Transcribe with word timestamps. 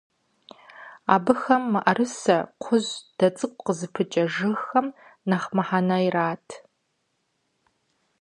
Абыхэм 1.13 1.63
мыӀэрысэ, 1.71 2.37
кхъужь, 2.61 2.91
дэ 3.17 3.27
цӀыкӀу 3.37 3.63
къызыпыкӀэ 3.65 4.23
жыгхэм 4.33 4.87
нэхъ 5.29 5.49
мыхьэнэ 5.55 5.97
ират. 6.07 6.47